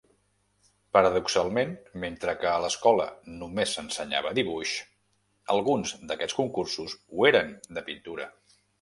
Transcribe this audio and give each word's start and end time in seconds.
Paradoxalment, 0.95 1.75
mentre 2.05 2.33
que 2.39 2.49
a 2.53 2.63
l'Escola 2.65 3.07
només 3.35 3.75
s'ensenyava 3.77 4.33
dibuix, 4.41 4.75
alguns 5.59 5.97
d'aquests 6.09 6.41
concursos 6.43 7.01
ho 7.09 7.33
eren 7.35 7.57
de 7.79 7.89
pintura. 7.93 8.31